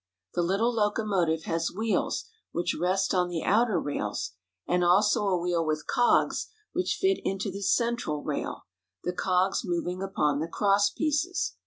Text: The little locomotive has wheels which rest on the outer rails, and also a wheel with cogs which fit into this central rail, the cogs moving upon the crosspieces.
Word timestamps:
The 0.33 0.41
little 0.41 0.73
locomotive 0.73 1.43
has 1.43 1.71
wheels 1.71 2.25
which 2.51 2.73
rest 2.73 3.13
on 3.13 3.29
the 3.29 3.43
outer 3.43 3.79
rails, 3.79 4.31
and 4.67 4.83
also 4.83 5.27
a 5.27 5.37
wheel 5.39 5.63
with 5.63 5.85
cogs 5.85 6.47
which 6.73 6.97
fit 6.99 7.19
into 7.23 7.51
this 7.51 7.71
central 7.71 8.23
rail, 8.23 8.63
the 9.03 9.13
cogs 9.13 9.61
moving 9.63 10.01
upon 10.01 10.39
the 10.39 10.47
crosspieces. 10.47 11.51